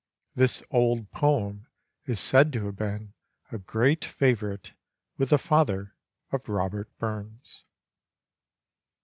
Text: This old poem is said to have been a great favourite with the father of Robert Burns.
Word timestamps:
This 0.33 0.63
old 0.71 1.11
poem 1.11 1.67
is 2.05 2.19
said 2.19 2.51
to 2.53 2.65
have 2.65 2.75
been 2.75 3.13
a 3.51 3.59
great 3.59 4.03
favourite 4.03 4.73
with 5.19 5.29
the 5.29 5.37
father 5.37 5.95
of 6.31 6.49
Robert 6.49 6.89
Burns. 6.97 7.65